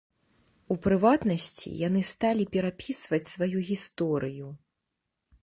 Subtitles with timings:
[0.75, 4.47] У прыватнасці, яны сталі перапісваць сваю гісторыю.